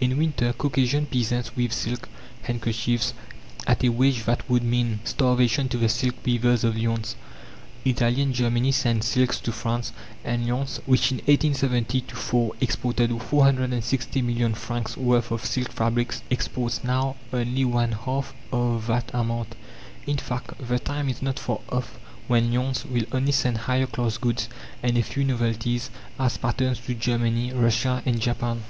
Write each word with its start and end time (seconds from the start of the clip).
In 0.00 0.18
winter, 0.18 0.52
Caucasian 0.54 1.06
peasants 1.06 1.54
weave 1.54 1.72
silk 1.72 2.08
handkerchiefs 2.42 3.14
at 3.64 3.84
a 3.84 3.88
wage 3.90 4.24
that 4.24 4.50
would 4.50 4.64
mean 4.64 4.98
starvation 5.04 5.68
to 5.68 5.78
the 5.78 5.88
silk 5.88 6.16
weavers 6.26 6.64
of 6.64 6.76
Lyons. 6.76 7.14
Italy 7.84 8.22
and 8.22 8.34
Germany 8.34 8.72
send 8.72 9.04
silks 9.04 9.38
to 9.38 9.52
France; 9.52 9.92
and 10.24 10.48
Lyons, 10.48 10.80
which 10.84 11.12
in 11.12 11.18
1870 11.18 12.00
4 12.12 12.54
exported 12.60 13.10
460 13.22 14.20
million 14.20 14.52
francs' 14.52 14.96
worth 14.96 15.30
of 15.30 15.44
silk 15.44 15.70
fabrics, 15.70 16.22
exports 16.28 16.82
now 16.82 17.14
only 17.32 17.64
one 17.64 17.92
half 17.92 18.34
of 18.52 18.88
that 18.88 19.08
amount. 19.14 19.54
In 20.08 20.16
fact, 20.16 20.54
the 20.58 20.80
time 20.80 21.08
is 21.08 21.22
not 21.22 21.38
far 21.38 21.60
off 21.68 22.00
when 22.26 22.52
Lyons 22.52 22.84
will 22.84 23.04
only 23.12 23.30
send 23.30 23.58
higher 23.58 23.86
class 23.86 24.18
goods 24.18 24.48
and 24.82 24.98
a 24.98 25.04
few 25.04 25.22
novelties 25.22 25.88
as 26.18 26.36
patterns 26.36 26.80
to 26.80 26.94
Germany, 26.94 27.52
Russia 27.52 28.02
and 28.04 28.18
Japan. 28.18 28.64